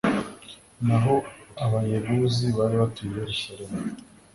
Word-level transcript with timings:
naho 0.87 1.15
abayebuzi 1.65 2.45
bari 2.57 2.75
batuye 2.81 3.07
i 3.11 3.17
yeruzalemu 3.17 3.75